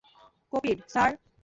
[0.53, 1.11] Copied, sir.